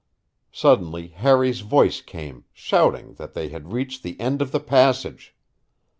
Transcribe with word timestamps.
Suddenly 0.51 1.09
Harry's 1.09 1.59
voice 1.59 2.01
came, 2.01 2.45
shouting 2.53 3.13
that 3.19 3.35
they 3.35 3.49
had 3.49 3.71
reached 3.71 4.01
the 4.01 4.19
end 4.19 4.41
of 4.41 4.51
the 4.51 4.59
passage. 4.59 5.35